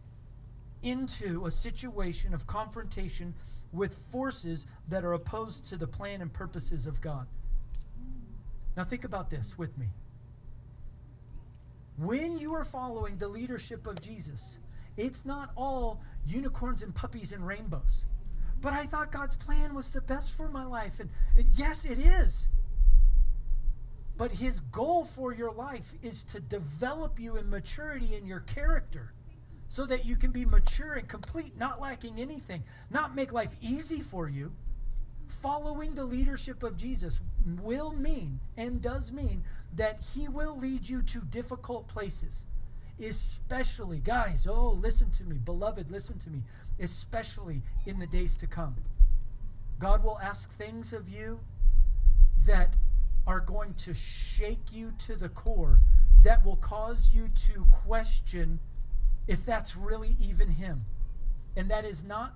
[0.83, 3.35] into a situation of confrontation
[3.73, 7.27] with forces that are opposed to the plan and purposes of God.
[8.77, 9.89] Now, think about this with me.
[11.97, 14.59] When you are following the leadership of Jesus,
[14.97, 18.05] it's not all unicorns and puppies and rainbows.
[18.61, 21.01] But I thought God's plan was the best for my life.
[21.01, 22.47] And, and yes, it is.
[24.23, 29.15] But his goal for your life is to develop you in maturity in your character
[29.67, 33.99] so that you can be mature and complete, not lacking anything, not make life easy
[33.99, 34.53] for you.
[35.27, 39.43] Following the leadership of Jesus will mean and does mean
[39.75, 42.45] that he will lead you to difficult places
[43.01, 46.45] especially, guys, oh, listen to me, beloved, listen to me,
[46.79, 48.77] especially in the days to come.
[49.81, 51.41] God will ask things of you
[52.47, 52.75] that
[53.27, 55.81] are going to shake you to the core,
[56.23, 58.61] that will cause you to question
[59.27, 60.85] if that's really even Him.
[61.57, 62.35] And that is not,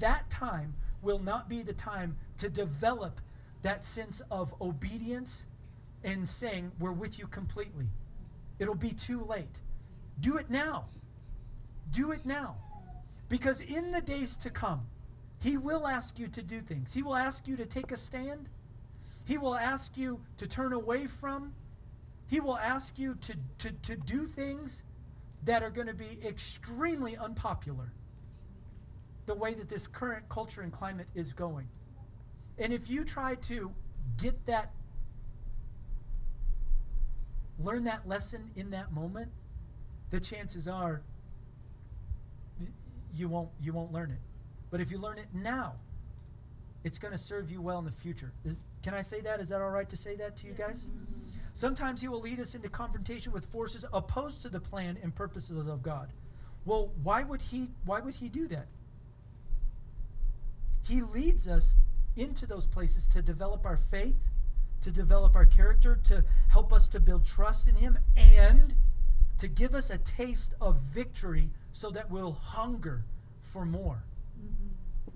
[0.00, 3.20] that time will not be the time to develop
[3.62, 5.46] that sense of obedience
[6.04, 7.86] and saying, We're with you completely.
[8.58, 9.60] It'll be too late.
[10.18, 10.86] Do it now.
[11.90, 12.56] Do it now.
[13.28, 14.86] Because in the days to come,
[15.40, 16.94] He will ask you to do things.
[16.94, 18.48] He will ask you to take a stand.
[19.24, 21.54] He will ask you to turn away from.
[22.28, 24.82] He will ask you to, to, to do things
[25.44, 27.92] that are going to be extremely unpopular
[29.26, 31.68] the way that this current culture and climate is going.
[32.58, 33.72] And if you try to
[34.20, 34.72] get that,
[37.58, 39.30] learn that lesson in that moment,
[40.10, 41.02] the chances are
[43.14, 44.20] you won't you won't learn it.
[44.70, 45.74] But if you learn it now,
[46.84, 48.32] it's going to serve you well in the future.
[48.82, 49.40] Can I say that?
[49.40, 50.90] Is that all right to say that to you guys?
[51.54, 55.66] Sometimes he will lead us into confrontation with forces opposed to the plan and purposes
[55.68, 56.12] of God.
[56.64, 58.66] Well, why would he why would he do that?
[60.86, 61.76] He leads us
[62.16, 64.28] into those places to develop our faith,
[64.80, 68.74] to develop our character, to help us to build trust in him and
[69.38, 73.04] to give us a taste of victory so that we'll hunger
[73.40, 74.04] for more.
[74.38, 75.12] Mm-hmm.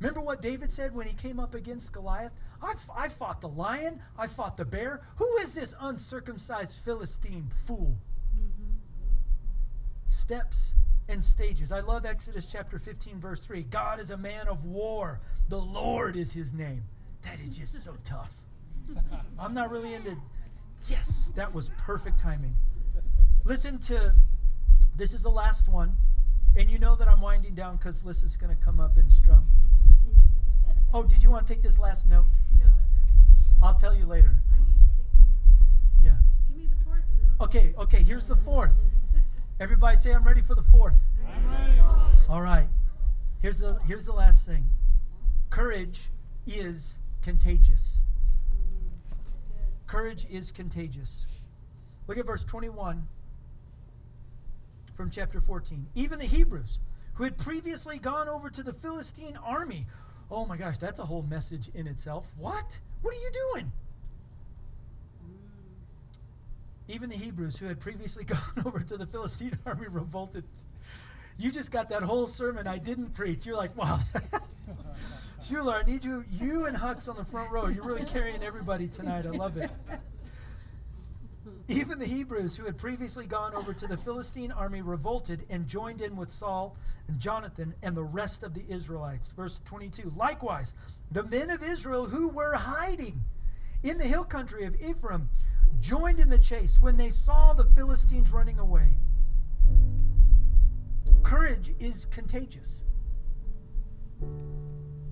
[0.00, 2.32] Remember what David said when he came up against Goliath?
[2.62, 5.02] I, I fought the lion, I fought the bear.
[5.16, 7.98] Who is this uncircumcised Philistine fool?
[8.34, 8.72] Mm-hmm.
[10.08, 10.74] Steps
[11.08, 11.70] and stages.
[11.70, 13.62] I love Exodus chapter 15, verse 3.
[13.62, 16.84] God is a man of war, the Lord is his name.
[17.22, 18.32] That is just so tough.
[19.38, 20.16] I'm not really into.
[20.86, 22.56] Yes, that was perfect timing.
[23.44, 24.14] Listen to
[24.94, 25.96] this is the last one.
[26.56, 29.46] And you know that I'm winding down because Lissa's going to come up and strum.
[30.94, 32.24] Oh, did you want to take this last note?
[33.62, 34.38] I'll tell you later.
[34.52, 36.08] I need to take my.
[36.10, 36.16] Yeah.
[36.48, 38.74] Give me the fourth and then I'll Okay, okay, here's the fourth.
[39.60, 40.96] Everybody say I'm ready for the fourth.
[41.26, 41.80] I'm ready.
[42.28, 42.68] All right.
[43.40, 44.68] Here's the here's the last thing.
[45.50, 46.08] Courage
[46.46, 48.00] is contagious.
[49.86, 51.24] Courage is contagious.
[52.06, 53.06] Look at verse 21
[54.94, 55.86] from chapter 14.
[55.94, 56.78] Even the Hebrews,
[57.14, 59.86] who had previously gone over to the Philistine army.
[60.30, 62.32] Oh my gosh, that's a whole message in itself.
[62.36, 62.80] What?
[63.06, 63.72] What are you doing?
[65.22, 66.92] Mm.
[66.92, 70.42] Even the Hebrews, who had previously gone over to the Philistine army, revolted.
[71.38, 73.46] You just got that whole sermon I didn't preach.
[73.46, 74.00] You're like, wow.
[75.40, 77.68] Shula, I need you, you and Hux on the front row.
[77.68, 79.24] You're really carrying everybody tonight.
[79.24, 79.70] I love it.
[81.68, 86.00] Even the Hebrews who had previously gone over to the Philistine army revolted and joined
[86.00, 86.76] in with Saul
[87.08, 89.32] and Jonathan and the rest of the Israelites.
[89.32, 90.12] Verse 22.
[90.14, 90.74] Likewise,
[91.10, 93.24] the men of Israel who were hiding
[93.82, 95.28] in the hill country of Ephraim
[95.80, 98.98] joined in the chase when they saw the Philistines running away.
[101.24, 102.84] Courage is contagious.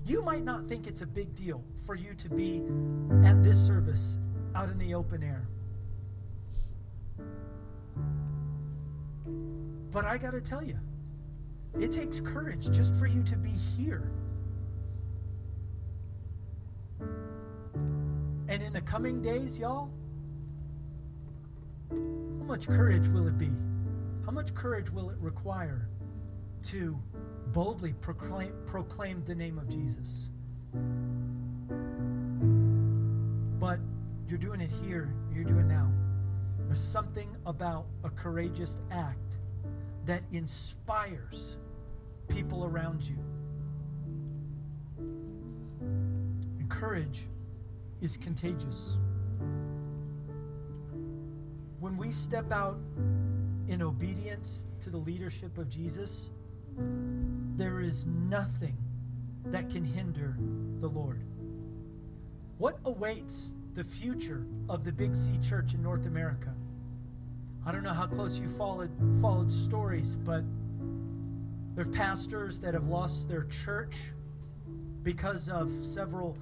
[0.05, 2.61] You might not think it's a big deal for you to be
[3.27, 4.17] at this service
[4.55, 5.49] out in the open air.
[9.95, 10.77] But I got to tell you,
[11.79, 14.11] it takes courage just for you to be here.
[18.49, 19.89] And in the coming days, y'all,
[21.89, 23.49] how much courage will it be?
[24.25, 25.87] How much courage will it require
[26.63, 26.99] to
[27.53, 30.29] boldly proclaim, proclaim the name of Jesus?
[33.59, 33.79] But
[34.27, 35.89] you're doing it here, you're doing now.
[36.65, 39.37] There's something about a courageous act
[40.05, 41.57] that inspires
[42.27, 43.17] people around you.
[46.59, 47.27] And courage
[48.01, 48.97] is contagious.
[51.79, 52.79] When we step out
[53.67, 56.29] in obedience to the leadership of Jesus,
[57.55, 58.77] there is nothing
[59.45, 60.37] that can hinder
[60.79, 61.23] the Lord.
[62.57, 66.53] What awaits the future of the Big C Church in North America?
[67.67, 70.43] I don't know how close you followed followed stories, but
[71.73, 74.11] there are pastors that have lost their church
[75.01, 76.37] because of several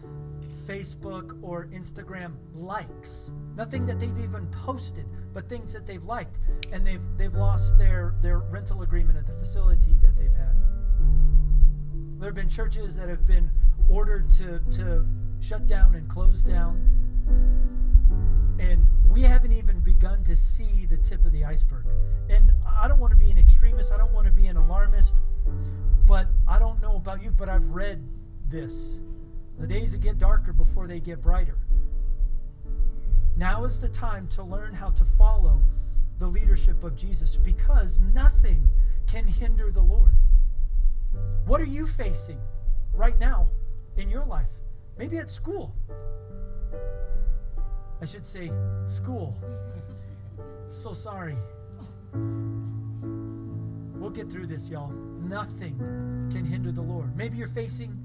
[0.67, 3.31] Facebook or Instagram likes.
[3.55, 6.39] Nothing that they've even posted, but things that they've liked,
[6.73, 10.57] and they've they've lost their their rental agreement at the facility that they've had.
[12.19, 13.49] There have been churches that have been
[13.87, 15.05] ordered to to
[15.39, 16.81] shut down and close down,
[18.59, 21.85] and we haven't even begun to see the tip of the iceberg.
[22.29, 23.91] And I don't want to be an extremist.
[23.91, 25.17] I don't want to be an alarmist,
[26.05, 28.03] but I don't know about you, but I've read
[28.47, 28.99] this.
[29.59, 31.57] The days that get darker before they get brighter.
[33.35, 35.61] Now is the time to learn how to follow
[36.17, 38.69] the leadership of Jesus because nothing
[39.07, 40.15] can hinder the Lord.
[41.45, 42.39] What are you facing
[42.93, 43.49] right now
[43.97, 44.49] in your life?
[44.97, 45.75] Maybe at school.
[48.01, 48.51] I should say
[48.87, 49.37] school.
[50.71, 51.35] So sorry.
[52.13, 54.91] We'll get through this, y'all.
[55.21, 55.77] Nothing
[56.31, 57.15] can hinder the Lord.
[57.15, 57.97] Maybe you're facing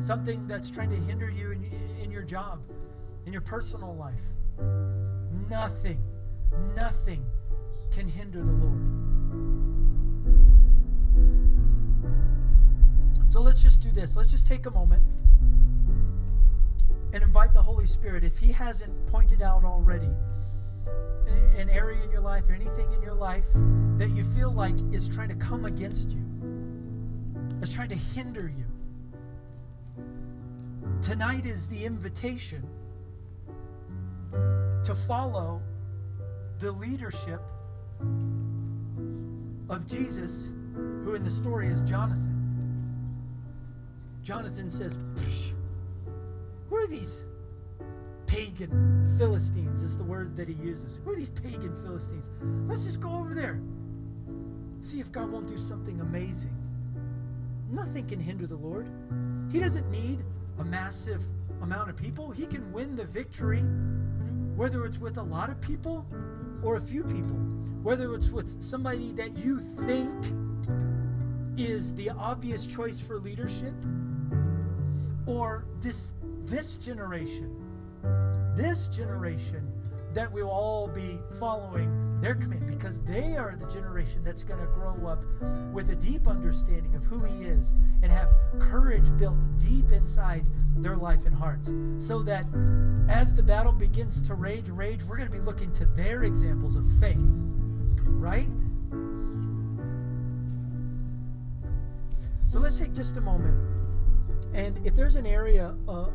[0.00, 1.64] something that's trying to hinder you in,
[2.02, 2.60] in your job,
[3.26, 4.20] in your personal life.
[5.50, 5.98] Nothing,
[6.76, 7.24] nothing
[7.90, 9.04] can hinder the Lord.
[13.28, 14.14] So let's just do this.
[14.14, 15.02] Let's just take a moment
[17.14, 20.10] and invite the Holy Spirit, if He hasn't pointed out already
[21.56, 23.46] an area in your life or anything in your life
[23.96, 26.24] that you feel like is trying to come against you,
[27.62, 28.64] is trying to hinder you.
[31.00, 32.68] Tonight is the invitation
[34.82, 35.62] to follow
[36.58, 37.40] the leadership
[39.70, 40.50] of Jesus,
[41.04, 42.32] who in the story is Jonathan.
[44.24, 44.98] Jonathan says,
[46.74, 47.22] Who are these
[48.26, 49.80] pagan Philistines?
[49.80, 50.98] Is the word that he uses.
[51.04, 52.30] Who are these pagan Philistines?
[52.66, 53.60] Let's just go over there.
[54.80, 56.52] See if God won't do something amazing.
[57.70, 58.88] Nothing can hinder the Lord.
[59.52, 60.24] He doesn't need
[60.58, 61.22] a massive
[61.62, 62.32] amount of people.
[62.32, 63.62] He can win the victory,
[64.56, 66.04] whether it's with a lot of people
[66.64, 67.36] or a few people,
[67.84, 70.26] whether it's with somebody that you think
[71.56, 73.74] is the obvious choice for leadership,
[75.24, 76.10] or this
[76.46, 77.54] this generation,
[78.56, 79.70] this generation
[80.12, 84.66] that we'll all be following their command because they are the generation that's going to
[84.66, 85.24] grow up
[85.72, 90.96] with a deep understanding of who he is and have courage built deep inside their
[90.96, 92.46] life and hearts so that
[93.08, 96.76] as the battle begins to rage rage we're going to be looking to their examples
[96.76, 97.28] of faith
[98.24, 98.48] right?
[102.48, 103.56] So let's take just a moment.
[104.54, 106.06] And if there's an area uh,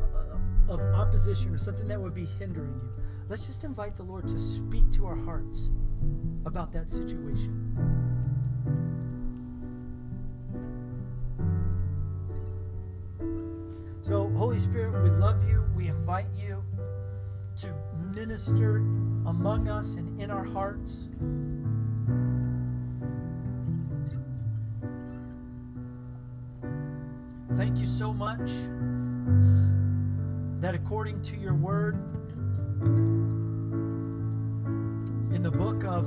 [0.70, 2.90] of opposition or something that would be hindering you
[3.30, 5.70] let's just invite the Lord to speak to our hearts
[6.44, 7.56] about that situation.
[14.02, 15.64] So, Holy Spirit, we love you.
[15.76, 16.64] We invite you
[17.58, 17.72] to
[18.12, 18.78] minister
[19.26, 21.06] among us and in our hearts.
[27.56, 28.50] Thank you so much
[30.60, 31.94] that according to your word,
[35.32, 36.06] in the book of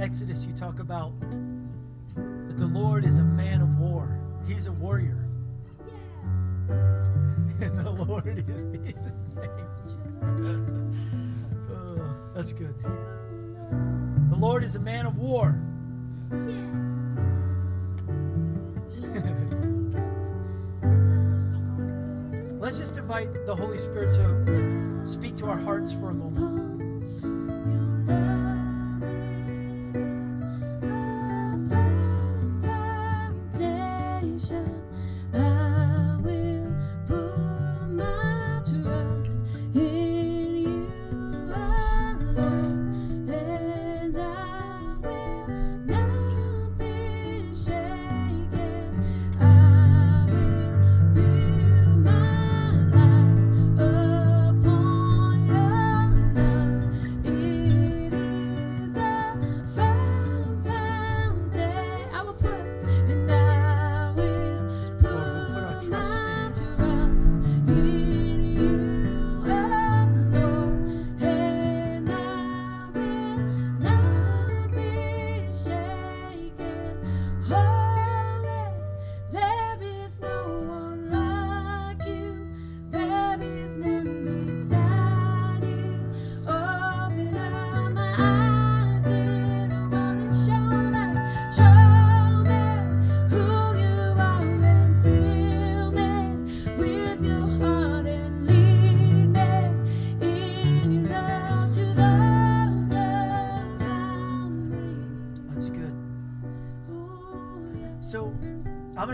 [0.00, 5.28] Exodus, you talk about that the Lord is a man of war, He's a warrior.
[6.68, 6.74] Yeah.
[7.60, 8.62] And the Lord is
[9.00, 10.90] His name.
[11.70, 12.74] Oh, that's good.
[12.80, 15.60] The Lord is a man of war.
[22.64, 26.83] Let's just invite the Holy Spirit to speak to our hearts for a moment.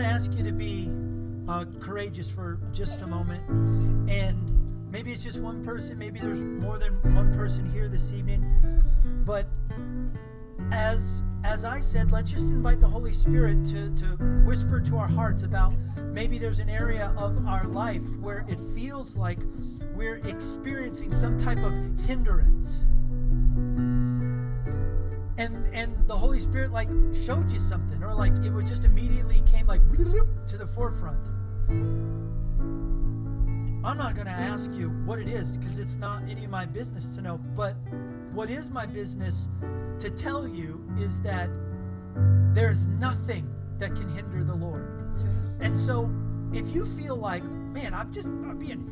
[0.01, 0.89] I'm to ask you to be
[1.47, 3.47] uh, courageous for just a moment.
[4.09, 8.83] And maybe it's just one person, maybe there's more than one person here this evening.
[9.25, 9.45] But
[10.71, 14.05] as as I said, let's just invite the Holy Spirit to, to
[14.43, 15.75] whisper to our hearts about
[16.13, 19.39] maybe there's an area of our life where it feels like
[19.93, 21.73] we're experiencing some type of
[22.07, 22.87] hindrance.
[25.41, 29.41] And and the Holy Spirit like showed you something, or like it was just immediately
[29.51, 31.27] came like to the forefront.
[33.83, 36.67] I'm not going to ask you what it is because it's not any of my
[36.67, 37.39] business to know.
[37.55, 37.75] But
[38.31, 39.49] what is my business
[39.97, 41.49] to tell you is that
[42.53, 45.01] there is nothing that can hinder the Lord.
[45.15, 45.65] Right.
[45.65, 46.11] And so
[46.53, 48.91] if you feel like, man, I'm just I'm being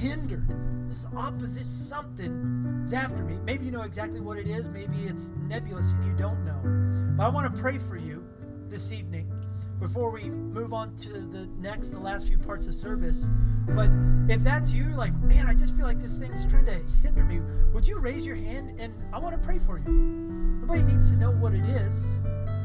[0.00, 0.48] hindered,
[0.90, 5.30] this opposite something is after me, maybe you know exactly what it is, maybe it's
[5.46, 7.14] nebulous and you don't know.
[7.16, 8.24] But I want to pray for you
[8.66, 9.30] this evening
[9.78, 13.28] before we move on to the next, the last few parts of service.
[13.68, 13.88] But
[14.28, 17.40] if that's you, like, man, I just feel like this thing's trying to hinder me,
[17.72, 19.92] would you raise your hand and I want to pray for you?
[19.92, 22.18] Nobody needs to know what it is.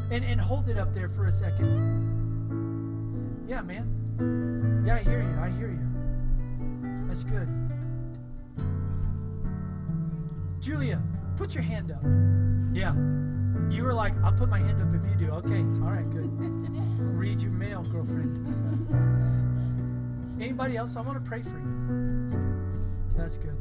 [0.10, 1.68] And, and hold it up there for a second.
[3.48, 4.84] Yeah, man.
[4.84, 5.40] Yeah, I hear you.
[5.40, 7.06] I hear you.
[7.08, 7.65] That's good.
[10.66, 11.00] Julia,
[11.38, 12.02] put your hand up.
[12.74, 12.96] Yeah.
[13.70, 15.32] You were like, I'll put my hand up if you do.
[15.34, 15.60] Okay.
[15.60, 16.28] All right, good.
[17.00, 18.42] Read your mail, girlfriend.
[20.42, 20.96] Anybody else?
[20.96, 22.32] I want to pray for you.
[23.16, 23.56] That's good.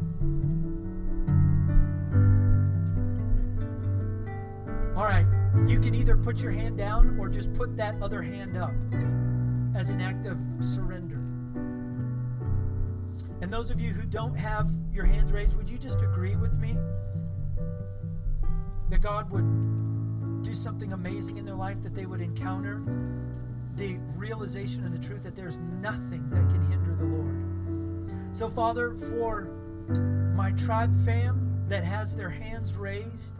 [4.96, 5.26] All right.
[5.68, 8.72] You can either put your hand down or just put that other hand up
[9.76, 11.13] as an act of surrender.
[13.45, 16.57] And those of you who don't have your hands raised, would you just agree with
[16.57, 16.78] me
[18.88, 22.82] that God would do something amazing in their life, that they would encounter
[23.76, 28.14] the realization and the truth that there's nothing that can hinder the Lord?
[28.34, 29.51] So, Father, for
[30.34, 33.34] my tribe fam that has their hands raised,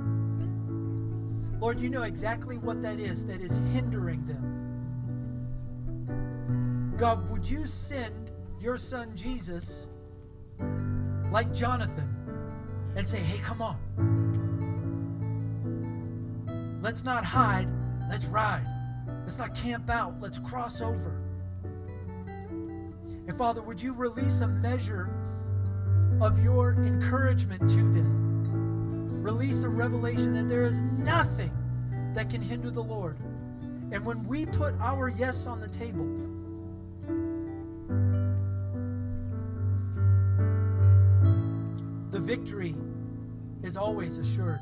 [1.61, 4.51] Lord, you know exactly what that is that is hindering them.
[6.99, 9.89] God, would you send your son Jesus
[11.35, 12.09] like Jonathan
[12.95, 13.77] and say, hey, come on.
[16.81, 17.67] Let's not hide,
[18.09, 18.65] let's ride.
[19.23, 21.21] Let's not camp out, let's cross over.
[22.17, 25.11] And Father, would you release a measure
[26.21, 29.21] of your encouragement to them?
[29.21, 31.51] Release a revelation that there is nothing
[32.15, 33.19] that can hinder the Lord.
[33.91, 36.07] And when we put our yes on the table,
[42.25, 42.75] victory
[43.63, 44.61] is always assured.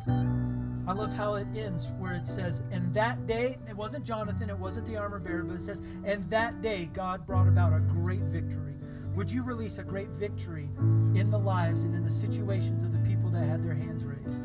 [0.86, 4.58] I love how it ends where it says, And that day, it wasn't Jonathan, it
[4.58, 8.22] wasn't the armor bearer, but it says, And that day God brought about a great
[8.22, 8.74] victory.
[9.14, 10.68] Would you release a great victory
[11.14, 14.42] in the lives and in the situations of the people that had their hands raised?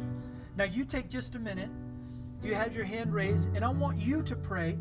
[0.56, 1.70] Now, you take just a minute,
[2.40, 4.78] if you had your hand raised, and I want you to pray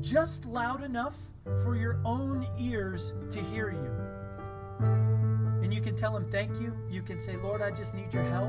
[0.00, 1.16] just loud enough
[1.62, 5.17] for your own ears to hear you.
[5.68, 6.74] And you can tell him thank you.
[6.90, 8.48] You can say, Lord, I just need your help.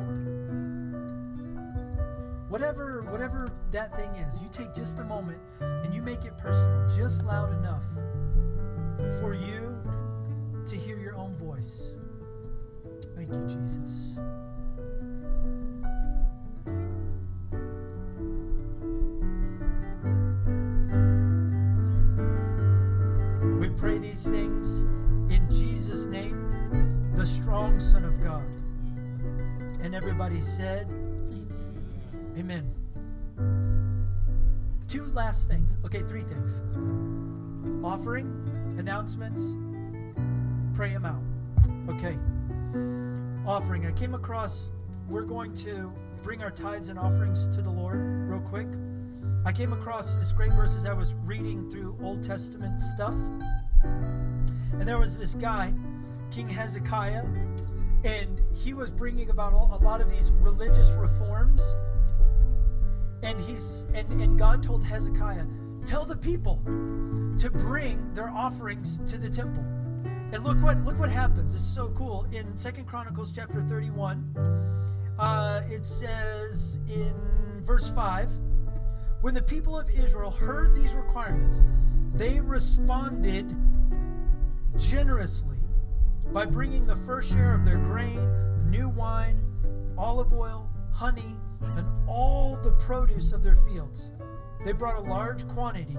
[2.48, 6.88] Whatever, whatever that thing is, you take just a moment and you make it personal,
[6.96, 7.84] just loud enough
[9.20, 9.76] for you
[10.66, 11.92] to hear your own voice.
[13.18, 14.16] Thank you, Jesus.
[27.50, 28.46] Strong Son of God.
[29.82, 30.88] And everybody said,
[32.38, 32.72] Amen.
[33.38, 34.06] Amen.
[34.88, 35.76] Two last things.
[35.84, 36.62] Okay, three things.
[37.84, 38.28] Offering,
[38.78, 39.56] announcements,
[40.76, 41.24] pray them out.
[41.96, 42.20] Okay.
[43.48, 43.88] Offering.
[43.88, 44.70] I came across,
[45.10, 45.92] we're going to
[46.22, 47.98] bring our tithes and offerings to the Lord
[48.30, 48.68] real quick.
[49.44, 53.16] I came across this great verse as I was reading through Old Testament stuff.
[53.82, 55.74] And there was this guy,
[56.32, 57.24] King Hezekiah,
[58.04, 61.62] and he was bringing about a lot of these religious reforms.
[63.22, 65.44] And he's and, and god told hezekiah
[65.86, 66.62] tell the people
[67.38, 69.64] to bring their offerings to the temple.
[70.32, 71.54] And look what look what happens.
[71.54, 72.26] It's so cool.
[72.32, 74.70] In second chronicles chapter 31
[75.20, 77.14] uh, it says in
[77.62, 78.32] verse 5
[79.22, 81.62] when the people of israel heard these requirements
[82.14, 83.54] they responded
[84.78, 85.49] generously
[86.32, 88.20] by bringing the first share of their grain
[88.70, 89.38] new wine
[89.98, 94.12] olive oil honey and all the produce of their fields.
[94.64, 95.98] They brought a large quantity,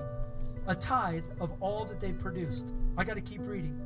[0.66, 2.72] a tithe of all that they produced.
[2.96, 3.78] I got to keep reading.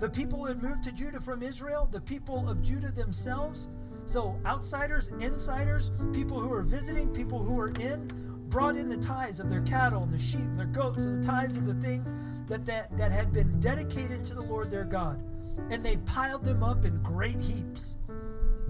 [0.00, 3.68] The people had moved to Judah from Israel, the people of Judah themselves,
[4.06, 8.08] so outsiders, insiders, people who were visiting, people who were in,
[8.48, 11.26] brought in the tithes of their cattle and the sheep and their goats and the
[11.26, 12.12] tithes of the things
[12.48, 15.22] that, that, that had been dedicated to the Lord their God.
[15.70, 17.96] And they piled them up in great heaps.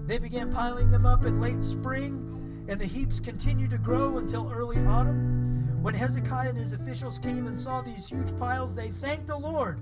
[0.05, 2.31] They began piling them up in late spring
[2.67, 5.67] and the heaps continued to grow until early autumn.
[5.81, 9.81] When Hezekiah and his officials came and saw these huge piles, they thanked the Lord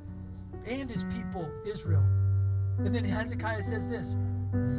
[0.66, 2.04] and his people, Israel.
[2.80, 4.16] And then Hezekiah says this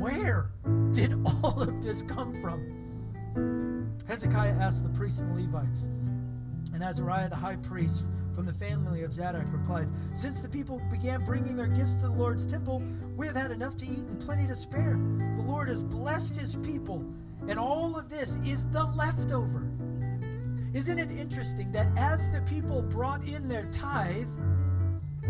[0.01, 0.51] Where
[0.93, 1.12] did
[1.45, 3.97] all of this come from?
[4.09, 5.89] Hezekiah asked the priests and Levites.
[6.72, 11.24] And Azariah the high priest from the family of Zadok replied, Since the people began
[11.24, 12.83] bringing their gifts to the Lord's temple,
[13.16, 14.99] we have had enough to eat and plenty to spare.
[15.37, 17.05] The Lord has blessed his people
[17.49, 19.66] and all of this is the leftover.
[20.74, 24.28] Isn't it interesting that as the people brought in their tithe,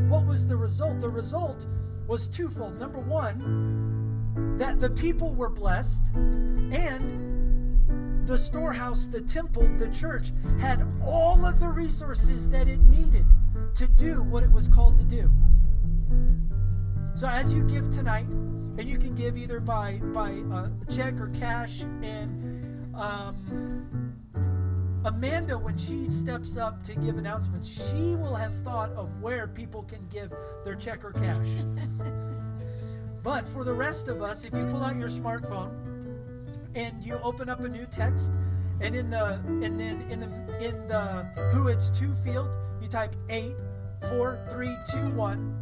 [0.09, 1.01] what was the result?
[1.01, 1.67] The result
[2.07, 2.79] was twofold.
[2.79, 7.30] Number one, that the people were blessed, and
[8.27, 13.27] the storehouse, the temple, the church had all of the resources that it needed
[13.75, 15.31] to do what it was called to do.
[17.15, 18.27] So as you give tonight,
[18.79, 21.83] and you can give either by by uh, check or cash.
[22.03, 24.17] And um,
[25.05, 29.83] Amanda, when she steps up to give announcements, she will have thought of where people
[29.83, 30.33] can give
[30.65, 31.49] their check or cash.
[33.23, 35.90] but for the rest of us, if you pull out your smartphone
[36.75, 38.33] and you open up a new text,
[38.81, 40.27] and in the and then in the
[40.61, 43.55] in the who it's to field, you type eight
[44.09, 45.57] four three two one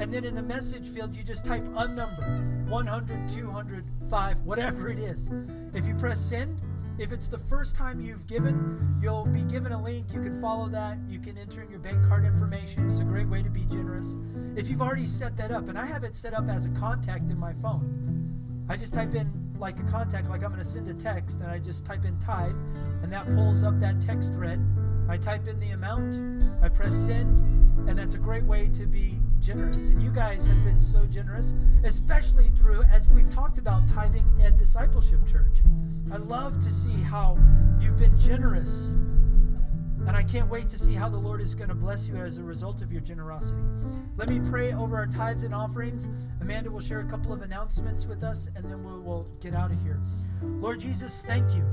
[0.00, 4.98] and then in the message field, you just type unnumbered 100, 200, 5, whatever it
[4.98, 5.30] is.
[5.74, 6.60] If you press send,
[6.98, 10.12] if it's the first time you've given, you'll be given a link.
[10.12, 10.98] You can follow that.
[11.08, 12.90] You can enter in your bank card information.
[12.90, 14.16] It's a great way to be generous.
[14.56, 17.30] If you've already set that up, and I have it set up as a contact
[17.30, 19.30] in my phone, I just type in
[19.62, 22.18] like a contact, like I'm going to send a text, and I just type in
[22.18, 22.56] tithe,
[23.02, 24.60] and that pulls up that text thread.
[25.08, 26.16] I type in the amount,
[26.60, 27.38] I press send,
[27.88, 29.88] and that's a great way to be generous.
[29.90, 31.54] And you guys have been so generous,
[31.84, 35.62] especially through, as we've talked about, tithing at Discipleship Church.
[36.10, 37.38] I love to see how
[37.80, 38.92] you've been generous.
[40.06, 42.38] And I can't wait to see how the Lord is going to bless you as
[42.38, 43.62] a result of your generosity.
[44.16, 46.08] Let me pray over our tithes and offerings.
[46.40, 49.70] Amanda will share a couple of announcements with us, and then we will get out
[49.70, 50.00] of here.
[50.42, 51.64] Lord Jesus, thank you.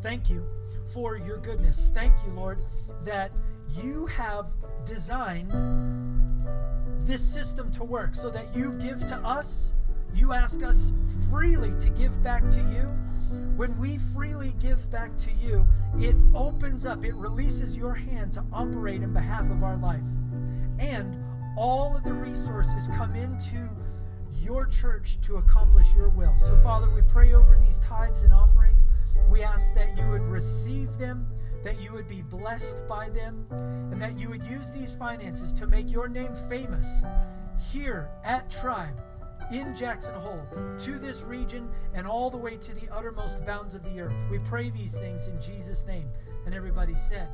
[0.00, 0.44] Thank you
[0.92, 1.92] for your goodness.
[1.94, 2.60] Thank you, Lord,
[3.04, 3.30] that
[3.70, 4.46] you have
[4.84, 5.52] designed
[7.06, 9.72] this system to work so that you give to us,
[10.14, 10.92] you ask us
[11.30, 12.90] freely to give back to you,
[13.56, 15.66] when we freely give back to you,
[15.98, 20.04] it opens up, it releases your hand to operate in behalf of our life.
[20.78, 21.16] And
[21.56, 23.68] all of the resources come into
[24.40, 26.36] your church to accomplish your will.
[26.38, 28.86] So, Father, we pray over these tithes and offerings.
[29.28, 31.26] We ask that you would receive them,
[31.62, 35.66] that you would be blessed by them, and that you would use these finances to
[35.66, 37.02] make your name famous
[37.70, 39.00] here at Tribe
[39.50, 40.42] in Jackson Hole
[40.78, 44.24] to this region and all the way to the uttermost bounds of the earth.
[44.30, 46.08] We pray these things in Jesus' name.
[46.44, 47.28] And everybody said,